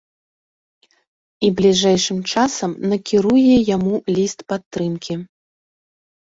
І 1.47 1.51
бліжэйшым 1.59 2.23
часам 2.33 2.71
накіруе 2.91 3.55
яму 3.75 3.95
ліст 4.17 4.39
падтрымкі. 4.51 5.15